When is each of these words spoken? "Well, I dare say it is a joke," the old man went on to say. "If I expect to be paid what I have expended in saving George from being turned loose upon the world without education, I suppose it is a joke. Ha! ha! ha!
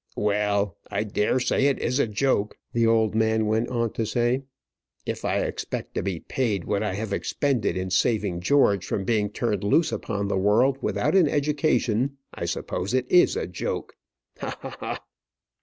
"Well, 0.17 0.79
I 0.89 1.03
dare 1.03 1.39
say 1.39 1.67
it 1.67 1.77
is 1.77 1.99
a 1.99 2.07
joke," 2.07 2.57
the 2.73 2.87
old 2.87 3.13
man 3.13 3.45
went 3.45 3.69
on 3.69 3.93
to 3.93 4.03
say. 4.07 4.41
"If 5.05 5.23
I 5.23 5.41
expect 5.41 5.93
to 5.93 6.01
be 6.01 6.21
paid 6.21 6.63
what 6.63 6.81
I 6.81 6.95
have 6.95 7.13
expended 7.13 7.77
in 7.77 7.91
saving 7.91 8.39
George 8.41 8.83
from 8.83 9.05
being 9.05 9.29
turned 9.29 9.63
loose 9.63 9.91
upon 9.91 10.27
the 10.27 10.39
world 10.39 10.79
without 10.81 11.13
education, 11.15 12.17
I 12.33 12.45
suppose 12.45 12.95
it 12.95 13.05
is 13.11 13.35
a 13.35 13.45
joke. 13.45 13.95
Ha! 14.39 14.57
ha! 14.59 14.75
ha! 14.79 15.03